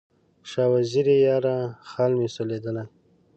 شاه 0.49 0.69
وزیره 0.73 1.15
یاره، 1.27 1.55
خال 1.89 2.11
مې 2.19 2.27
سولېدلی 2.35 2.85